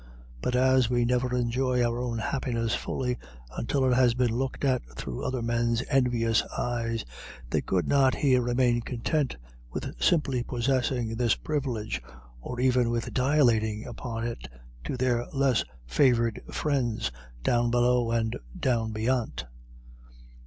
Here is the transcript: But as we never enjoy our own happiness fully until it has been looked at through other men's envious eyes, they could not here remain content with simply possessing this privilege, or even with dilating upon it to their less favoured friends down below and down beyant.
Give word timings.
But 0.41 0.55
as 0.55 0.89
we 0.89 1.05
never 1.05 1.35
enjoy 1.37 1.83
our 1.85 1.99
own 1.99 2.17
happiness 2.17 2.73
fully 2.73 3.19
until 3.55 3.85
it 3.85 3.93
has 3.95 4.15
been 4.15 4.31
looked 4.33 4.65
at 4.65 4.81
through 4.97 5.23
other 5.23 5.43
men's 5.43 5.83
envious 5.91 6.41
eyes, 6.57 7.05
they 7.51 7.61
could 7.61 7.87
not 7.87 8.15
here 8.15 8.41
remain 8.41 8.81
content 8.81 9.35
with 9.69 9.93
simply 10.01 10.41
possessing 10.41 11.17
this 11.17 11.35
privilege, 11.35 12.01
or 12.39 12.59
even 12.59 12.89
with 12.89 13.13
dilating 13.13 13.85
upon 13.85 14.25
it 14.25 14.47
to 14.85 14.97
their 14.97 15.27
less 15.33 15.63
favoured 15.85 16.41
friends 16.51 17.11
down 17.43 17.69
below 17.69 18.09
and 18.09 18.35
down 18.59 18.93
beyant. 18.93 19.45